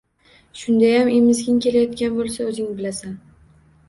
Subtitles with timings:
[0.59, 3.15] Shundayam emizging kelayotgan bo`lsa, o`zing bilasan